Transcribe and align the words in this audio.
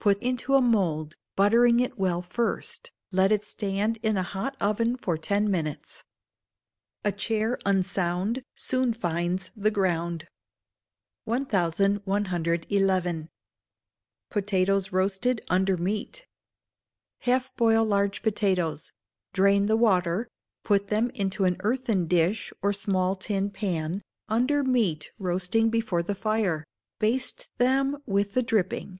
Put 0.00 0.20
into 0.20 0.54
a 0.54 0.60
mould, 0.60 1.14
buttering 1.36 1.78
it 1.78 1.96
well 1.96 2.22
first: 2.22 2.90
let 3.12 3.30
it 3.30 3.44
stand 3.44 4.00
in 4.02 4.16
a 4.16 4.24
hot 4.24 4.56
oven 4.60 4.96
for 4.96 5.16
ten 5.16 5.48
minutes. 5.48 6.02
[A 7.04 7.12
CHAIR 7.12 7.56
UNSOUND 7.64 8.42
SOON 8.56 8.92
FINDS 8.94 9.52
THE 9.56 9.70
GROUND.] 9.70 10.26
1111. 11.22 13.28
Potatoes 14.28 14.90
Roasted 14.90 15.40
under 15.48 15.76
Meat. 15.76 16.26
Half 17.20 17.54
boil 17.54 17.84
large 17.84 18.22
potatoes; 18.24 18.90
drain 19.32 19.66
the 19.66 19.76
water; 19.76 20.26
put 20.64 20.88
them 20.88 21.10
into 21.10 21.44
an 21.44 21.56
earthen 21.60 22.08
dish, 22.08 22.52
or 22.60 22.72
small 22.72 23.14
tin 23.14 23.50
pan, 23.50 24.02
under 24.28 24.64
meat 24.64 25.12
roasting 25.20 25.70
before 25.70 26.02
the 26.02 26.16
fire; 26.16 26.64
baste 26.98 27.50
them 27.58 28.02
with 28.04 28.34
the 28.34 28.42
dripping. 28.42 28.98